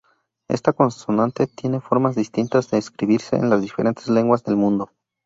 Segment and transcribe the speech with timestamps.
[0.47, 4.89] Esta consonante tiene formas distintas de escribirse en las diferentes lenguas del mundo.